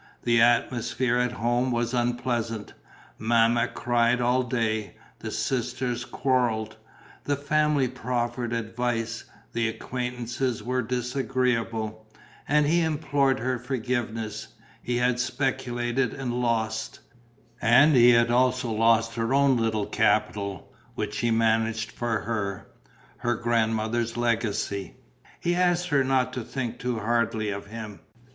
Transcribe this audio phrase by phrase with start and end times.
[0.23, 2.73] The atmosphere at home was unpleasant:
[3.19, 6.75] Mamma cried all day; the sisters quarrelled;
[7.25, 12.07] the family proffered advice; the acquaintances were disagreeable.
[12.47, 14.47] And he implored her forgiveness.
[14.81, 17.01] He had speculated and lost.
[17.61, 22.71] And he had also lost her own little capital, which he managed for her,
[23.17, 24.95] her godmother's legacy.
[25.39, 27.99] He asked her not to think too hardly of him.